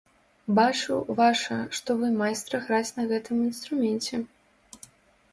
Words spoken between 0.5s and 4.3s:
Бачу, ваша, што вы майстра граць на гэтым інструменце.